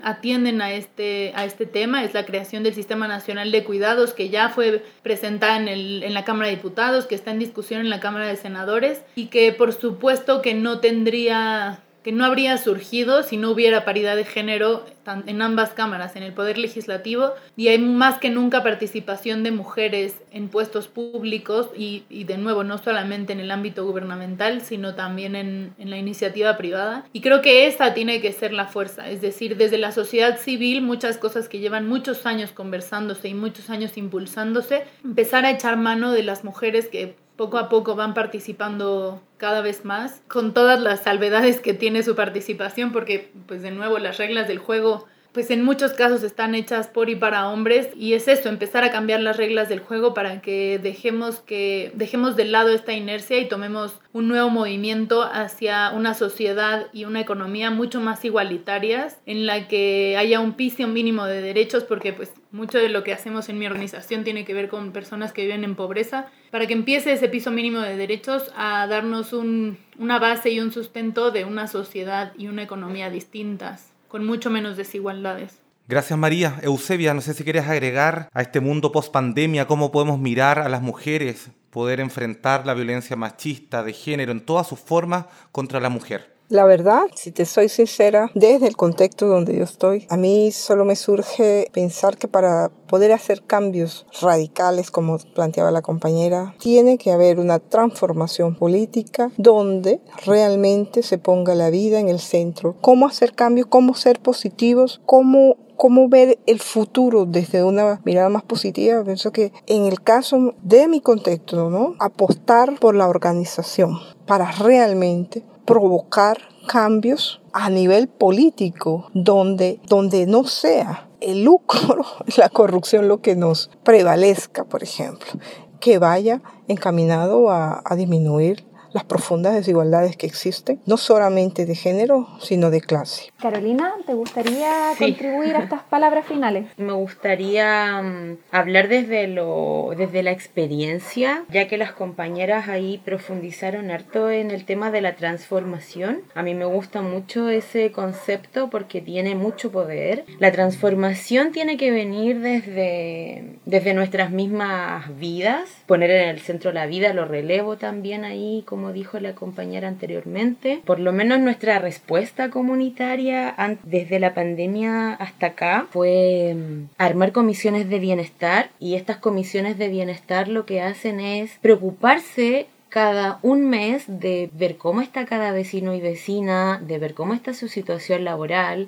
[0.03, 2.03] atienden a este, a este tema.
[2.03, 6.13] Es la creación del Sistema Nacional de Cuidados que ya fue presentada en, el, en
[6.13, 9.51] la Cámara de Diputados, que está en discusión en la Cámara de Senadores y que
[9.53, 14.85] por supuesto que no tendría que no habría surgido si no hubiera paridad de género
[15.25, 20.15] en ambas cámaras, en el Poder Legislativo, y hay más que nunca participación de mujeres
[20.31, 25.73] en puestos públicos y, de nuevo, no solamente en el ámbito gubernamental, sino también en,
[25.77, 27.05] en la iniciativa privada.
[27.13, 30.81] Y creo que esa tiene que ser la fuerza, es decir, desde la sociedad civil,
[30.81, 36.11] muchas cosas que llevan muchos años conversándose y muchos años impulsándose, empezar a echar mano
[36.11, 40.99] de las mujeres que poco a poco van participando cada vez más, con todas las
[40.99, 45.63] salvedades que tiene su participación, porque pues de nuevo las reglas del juego pues en
[45.63, 49.37] muchos casos están hechas por y para hombres y es esto, empezar a cambiar las
[49.37, 54.27] reglas del juego para que dejemos que dejemos de lado esta inercia y tomemos un
[54.27, 60.41] nuevo movimiento hacia una sociedad y una economía mucho más igualitarias en la que haya
[60.41, 64.25] un piso mínimo de derechos porque pues mucho de lo que hacemos en mi organización
[64.25, 66.27] tiene que ver con personas que viven en pobreza.
[66.51, 70.73] Para que empiece ese piso mínimo de derechos a darnos un, una base y un
[70.73, 75.61] sustento de una sociedad y una economía distintas con mucho menos desigualdades.
[75.87, 76.59] Gracias María.
[76.63, 80.67] Eusebia, no sé si quieres agregar a este mundo post pandemia cómo podemos mirar a
[80.67, 85.87] las mujeres, poder enfrentar la violencia machista de género en todas sus formas contra la
[85.87, 86.35] mujer.
[86.51, 90.83] La verdad, si te soy sincera, desde el contexto donde yo estoy, a mí solo
[90.83, 97.13] me surge pensar que para poder hacer cambios radicales, como planteaba la compañera, tiene que
[97.13, 102.75] haber una transformación política donde realmente se ponga la vida en el centro.
[102.81, 103.67] ¿Cómo hacer cambios?
[103.67, 104.99] ¿Cómo ser positivos?
[105.05, 109.03] ¿Cómo cómo ver el futuro desde una mirada más positiva.
[109.03, 111.95] Pienso que en el caso de mi contexto, ¿no?
[111.97, 121.07] apostar por la organización para realmente provocar cambios a nivel político donde, donde no sea
[121.21, 122.03] el lucro,
[122.37, 125.31] la corrupción lo que nos prevalezca, por ejemplo,
[125.79, 132.27] que vaya encaminado a, a disminuir las profundas desigualdades que existen, no solamente de género,
[132.39, 133.31] sino de clase.
[133.39, 136.67] Carolina, ¿te gustaría contribuir a estas palabras finales?
[136.77, 143.91] Me gustaría mm, hablar desde, lo, desde la experiencia, ya que las compañeras ahí profundizaron
[143.91, 146.21] harto en el tema de la transformación.
[146.35, 150.25] A mí me gusta mucho ese concepto porque tiene mucho poder.
[150.39, 156.85] La transformación tiene que venir desde, desde nuestras mismas vidas, poner en el centro la
[156.85, 160.81] vida, lo relevo también ahí como como dijo la compañera anteriormente.
[160.85, 167.87] Por lo menos nuestra respuesta comunitaria desde la pandemia hasta acá fue mm, armar comisiones
[167.89, 174.05] de bienestar y estas comisiones de bienestar lo que hacen es preocuparse cada un mes
[174.07, 178.87] de ver cómo está cada vecino y vecina, de ver cómo está su situación laboral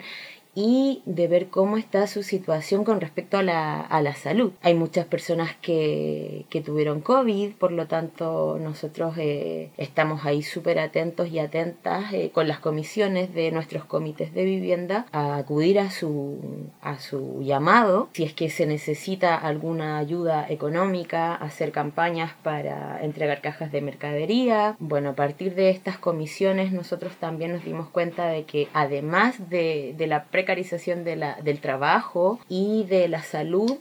[0.55, 4.51] y de ver cómo está su situación con respecto a la, a la salud.
[4.61, 10.79] Hay muchas personas que, que tuvieron COVID, por lo tanto nosotros eh, estamos ahí súper
[10.79, 15.89] atentos y atentas eh, con las comisiones de nuestros comités de vivienda a acudir a
[15.89, 16.39] su,
[16.81, 23.41] a su llamado si es que se necesita alguna ayuda económica, hacer campañas para entregar
[23.41, 24.75] cajas de mercadería.
[24.79, 29.95] Bueno, a partir de estas comisiones nosotros también nos dimos cuenta de que además de,
[29.97, 33.77] de la pre precarización de la, del trabajo y de la salud,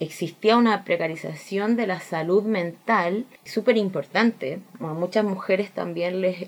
[0.00, 4.60] existía una precarización de la salud mental súper importante.
[4.80, 6.46] A muchas mujeres también les,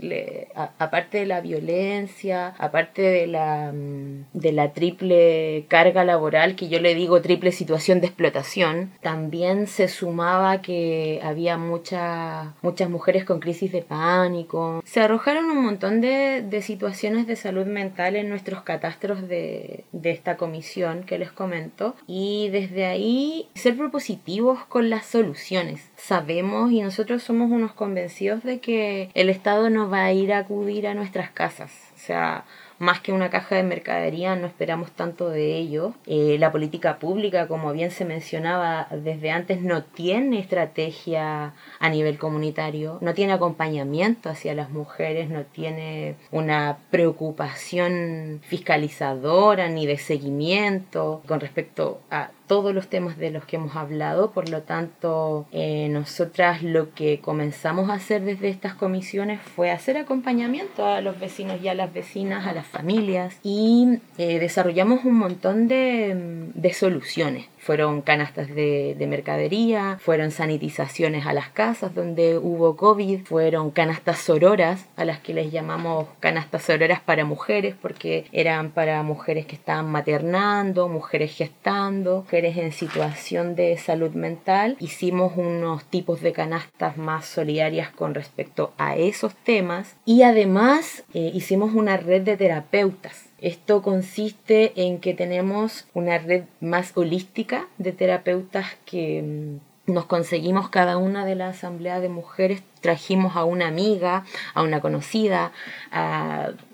[0.79, 6.81] aparte de la violencia, aparte de la, mm, de la triple carga laboral, que yo
[6.81, 13.41] le digo triple situación de explotación, también se sumaba que había muchas muchas mujeres con
[13.41, 14.83] crisis de pánico.
[14.87, 20.11] Se arrojaron un montón de, de situaciones de salud mental en nuestros catastros de, de
[20.11, 25.91] esta comisión que les comento y desde ahí ser propositivos con las soluciones.
[25.97, 30.39] Sabemos y nosotros somos unos convencidos de que el Estado no va a ir a
[30.39, 31.73] acudir a nuestras casas.
[31.95, 32.45] O sea,
[32.83, 35.95] más que una caja de mercadería, no esperamos tanto de ello.
[36.05, 42.19] Eh, la política pública, como bien se mencionaba desde antes, no tiene estrategia a nivel
[42.19, 51.23] comunitario, no tiene acompañamiento hacia las mujeres, no tiene una preocupación fiscalizadora ni de seguimiento
[51.29, 55.89] con respecto a todos los temas de los que hemos hablado, por lo tanto, eh,
[55.89, 61.63] nosotras lo que comenzamos a hacer desde estas comisiones fue hacer acompañamiento a los vecinos
[61.63, 67.47] y a las vecinas, a las familias, y eh, desarrollamos un montón de, de soluciones
[67.63, 74.87] fueron canastas de, mercadería, fueron sanitizaciones a las casas donde hubo COVID, fueron canastas sororas,
[74.97, 79.89] a las que les llamamos canastas sororas para mujeres, porque eran para mujeres que estaban
[79.93, 84.77] maternando, mujeres gestando, mujeres en situación de salud mental.
[84.81, 91.31] Hicimos unos tipos de canastas más solidarias con respecto a esos temas y además eh,
[91.33, 97.93] hicimos una red de terapeutas esto consiste en que tenemos una red más holística de
[97.93, 102.63] terapeutas que mm, nos conseguimos cada una de la asamblea de mujeres.
[102.81, 104.25] Trajimos a una amiga,
[104.55, 105.53] a una conocida,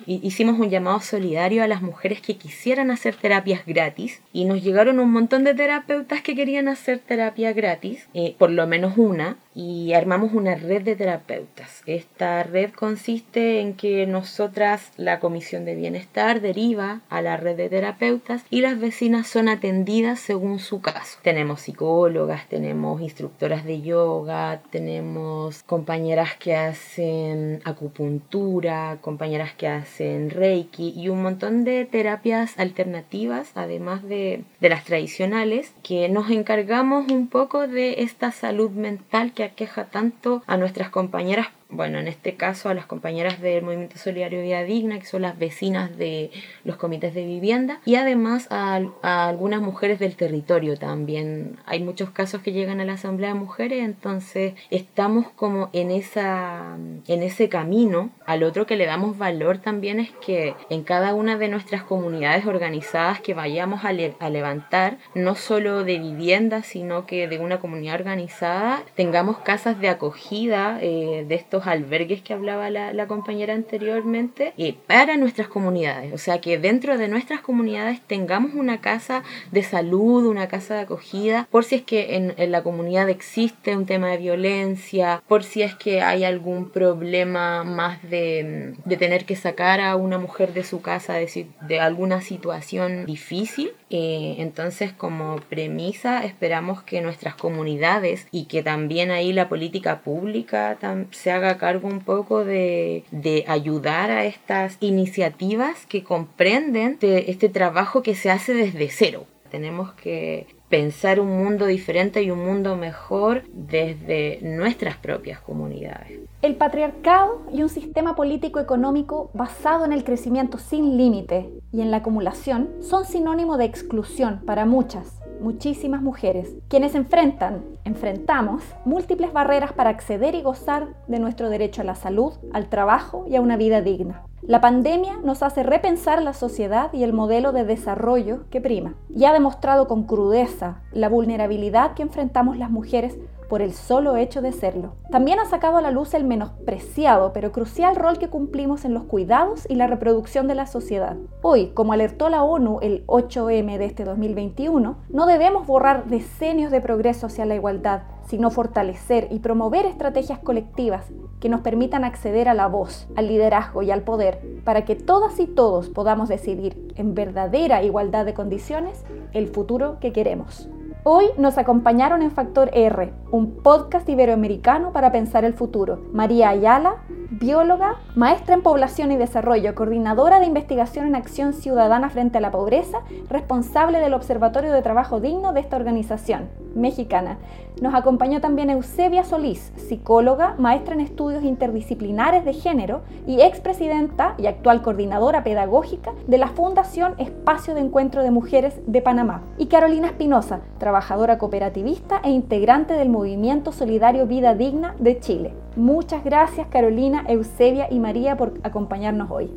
[0.09, 4.99] hicimos un llamado solidario a las mujeres que quisieran hacer terapias gratis y nos llegaron
[5.01, 9.93] un montón de terapeutas que querían hacer terapia gratis, eh, por lo menos una, y
[9.93, 11.83] armamos una red de terapeutas.
[11.87, 17.69] Esta red consiste en que nosotras, la Comisión de Bienestar, deriva a la red de
[17.69, 21.19] terapeutas y las vecinas son atendidas según su caso.
[21.23, 30.93] Tenemos psicólogas, tenemos instructoras de yoga, tenemos compañeras que hacen acupuntura, compañeras que hacen reiki
[30.97, 37.29] y un montón de terapias alternativas, además de, de las tradicionales, que nos encargamos un
[37.29, 42.71] poco de esta salud mental que aqueja tanto a nuestras compañeras bueno, en este caso
[42.71, 46.31] a las compañeras del Movimiento Solidario Vida Digna, que son las vecinas de
[46.65, 51.59] los comités de vivienda, y además a, algunas mujeres del territorio también.
[51.67, 56.79] Hay muchos casos que llegan a la Asamblea de Mujeres, entonces estamos como en, esa,
[57.07, 58.11] en ese camino.
[58.25, 62.47] Al otro que le damos valor también es que en cada una de nuestras comunidades
[62.47, 67.97] organizadas que vayamos a, a levantar, no solo de vivienda, sino que de una comunidad
[67.97, 74.73] organizada, tengamos casas de acogida eh, de estos albergues que hablaba la, compañera anteriormente y
[74.73, 76.13] para nuestras comunidades.
[76.13, 80.81] O sea, que dentro de nuestras comunidades tengamos una casa de salud, una casa de
[80.81, 85.63] acogida, por si es que en, la comunidad existe un tema de violencia, por si
[85.63, 90.83] es que hay algún problema más de, tener que sacar a una mujer de su
[90.83, 93.71] casa, de, de alguna situación difícil.
[93.91, 100.77] Eh, entonces, como premisa, esperamos que nuestras comunidades y que también ahí la política pública
[101.11, 108.03] se haga cargo un poco de, de ayudar a estas iniciativas que comprenden este trabajo
[108.03, 109.25] que se hace desde cero.
[109.51, 116.21] Tenemos que pensar un mundo diferente y un mundo mejor desde nuestras propias comunidades.
[116.43, 121.99] El patriarcado y un sistema político-económico basado en el crecimiento sin límite y en la
[121.99, 129.91] acumulación son sinónimo de exclusión para muchas, muchísimas mujeres, quienes enfrentan, enfrentamos, múltiples barreras para
[129.91, 133.81] acceder y gozar de nuestro derecho a la salud, al trabajo y a una vida
[133.81, 134.23] digna.
[134.43, 139.25] La pandemia nos hace repensar la sociedad y el modelo de desarrollo que prima y
[139.25, 143.19] ha demostrado con crudeza la vulnerabilidad que enfrentamos las mujeres
[143.49, 144.95] por el solo hecho de serlo.
[145.11, 149.05] También ha sacado a la luz el menospreciado pero crucial rol que cumplimos en los
[149.05, 151.17] cuidados y la reproducción de la sociedad.
[151.43, 156.81] Hoy, como alertó la ONU el 8M de este 2021, no debemos borrar decenios de
[156.81, 161.07] progreso hacia la igualdad, sino fortalecer y promover estrategias colectivas
[161.41, 165.41] que nos permitan acceder a la voz, al liderazgo y al poder, para que todas
[165.41, 170.69] y todos podamos decidir en verdadera igualdad de condiciones el futuro que queremos.
[171.11, 176.03] Hoy nos acompañaron en Factor R, un podcast iberoamericano para pensar el futuro.
[176.13, 176.97] María Ayala,
[177.31, 182.51] bióloga, maestra en población y desarrollo, coordinadora de investigación en acción ciudadana frente a la
[182.51, 182.99] pobreza,
[183.31, 187.39] responsable del Observatorio de Trabajo Digno de esta organización mexicana.
[187.81, 194.47] Nos acompañó también Eusebia Solís, psicóloga, maestra en estudios interdisciplinares de género y expresidenta y
[194.47, 199.43] actual coordinadora pedagógica de la Fundación Espacio de Encuentro de Mujeres de Panamá.
[199.59, 205.55] Y Carolina Espinosa, trabajadora cooperativista e integrante del Movimiento Solidario Vida Digna de Chile.
[205.77, 209.51] Muchas gracias Carolina, Eusebia y María por acompañarnos hoy.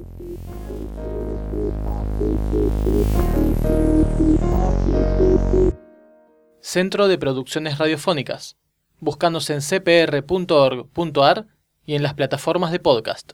[6.64, 8.56] Centro de Producciones Radiofónicas.
[9.00, 11.48] Búscanos en cpr.org.ar
[11.86, 13.28] y en las plataformas de podcast.